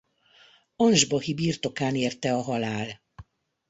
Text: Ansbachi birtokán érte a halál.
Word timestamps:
Ansbachi 0.75 1.33
birtokán 1.33 1.95
érte 1.95 2.33
a 2.33 2.41
halál. 2.41 3.01